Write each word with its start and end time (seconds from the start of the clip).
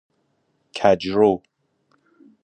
کجرو 0.75 1.43